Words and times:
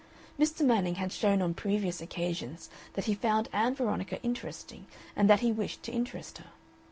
Mr. 0.39 0.65
Manning 0.65 0.95
had 0.95 1.11
shown 1.11 1.43
on 1.43 1.53
previous 1.53 2.01
occasions 2.01 2.71
that 2.93 3.05
he 3.05 3.13
found 3.13 3.47
Ann 3.53 3.75
Veronica 3.75 4.19
interesting 4.23 4.87
and 5.15 5.29
that 5.29 5.41
he 5.41 5.51
wished 5.51 5.83
to 5.83 5.91
interest 5.91 6.39
her. 6.39 6.49